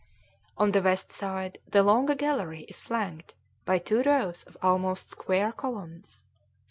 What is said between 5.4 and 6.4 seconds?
columns.